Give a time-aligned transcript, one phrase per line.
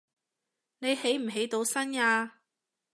[0.79, 2.39] 你起唔起到身呀